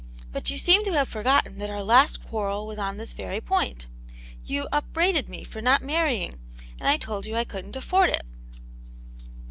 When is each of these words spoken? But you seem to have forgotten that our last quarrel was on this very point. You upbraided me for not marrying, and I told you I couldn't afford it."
But 0.31 0.49
you 0.49 0.57
seem 0.57 0.83
to 0.85 0.93
have 0.93 1.07
forgotten 1.09 1.59
that 1.59 1.69
our 1.69 1.83
last 1.83 2.25
quarrel 2.25 2.65
was 2.65 2.79
on 2.79 2.97
this 2.97 3.13
very 3.13 3.39
point. 3.39 3.85
You 4.43 4.67
upbraided 4.71 5.29
me 5.29 5.43
for 5.43 5.61
not 5.61 5.83
marrying, 5.83 6.39
and 6.79 6.87
I 6.89 6.97
told 6.97 7.27
you 7.27 7.35
I 7.35 7.43
couldn't 7.43 7.75
afford 7.75 8.09
it." 8.09 8.25